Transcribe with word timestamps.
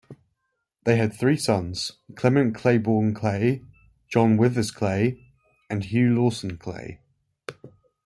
They 0.83 0.95
had 0.97 1.13
three 1.13 1.37
sons: 1.37 1.91
Clement 2.15 2.55
Claiborne 2.55 3.13
Clay, 3.13 3.61
John 4.07 4.35
Withers 4.35 4.71
Clay, 4.71 5.27
and 5.69 5.83
Hugh 5.83 6.15
Lawson 6.15 6.57
Clay. 6.57 7.01